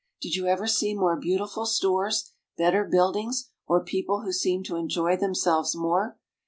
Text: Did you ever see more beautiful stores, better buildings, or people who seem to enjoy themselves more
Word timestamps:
Did 0.19 0.33
you 0.33 0.47
ever 0.47 0.65
see 0.65 0.95
more 0.95 1.15
beautiful 1.15 1.67
stores, 1.67 2.31
better 2.57 2.83
buildings, 2.85 3.51
or 3.67 3.83
people 3.83 4.21
who 4.21 4.33
seem 4.33 4.63
to 4.63 4.75
enjoy 4.75 5.15
themselves 5.15 5.75
more 5.75 6.17